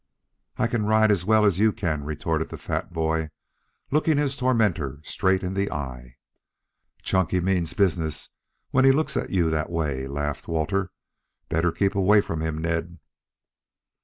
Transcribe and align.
"I 0.57 0.65
can 0.65 0.83
ride 0.87 1.11
as 1.11 1.25
well 1.25 1.45
as 1.45 1.59
you 1.59 1.71
can," 1.71 2.03
retorted 2.03 2.49
the 2.49 2.57
fat 2.57 2.91
boy, 2.91 3.29
looking 3.91 4.17
his 4.17 4.35
tormentor 4.35 4.99
straight 5.03 5.43
in 5.43 5.53
the 5.53 5.69
eyes. 5.69 6.13
"Chunky 7.03 7.39
means 7.39 7.75
business 7.75 8.29
when 8.71 8.83
he 8.83 8.91
looks 8.91 9.15
at 9.15 9.29
you 9.29 9.51
that 9.51 9.69
way," 9.69 10.07
laughed 10.07 10.47
Walter. 10.47 10.89
"Better 11.49 11.71
keep 11.71 11.93
away 11.93 12.19
from 12.19 12.41
him, 12.41 12.57
Ned." 12.57 12.97